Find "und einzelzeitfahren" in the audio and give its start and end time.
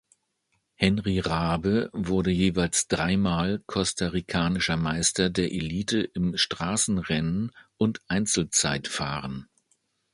7.77-9.47